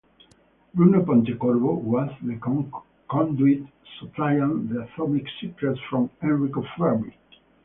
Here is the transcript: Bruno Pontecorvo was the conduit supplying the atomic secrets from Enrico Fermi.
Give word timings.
Bruno 0.73 1.05
Pontecorvo 1.05 1.75
was 1.79 2.09
the 2.23 2.35
conduit 3.07 3.67
supplying 3.99 4.67
the 4.67 4.81
atomic 4.85 5.27
secrets 5.39 5.79
from 5.91 6.09
Enrico 6.23 6.65
Fermi. 6.75 7.13